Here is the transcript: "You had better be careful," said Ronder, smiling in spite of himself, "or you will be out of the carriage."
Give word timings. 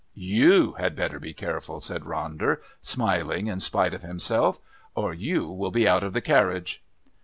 "You 0.15 0.71
had 0.79 0.95
better 0.95 1.19
be 1.19 1.31
careful," 1.31 1.79
said 1.79 2.05
Ronder, 2.05 2.57
smiling 2.81 3.45
in 3.45 3.59
spite 3.59 3.93
of 3.93 4.01
himself, 4.01 4.59
"or 4.95 5.13
you 5.13 5.47
will 5.47 5.69
be 5.69 5.87
out 5.87 6.01
of 6.03 6.13
the 6.13 6.21
carriage." 6.21 6.83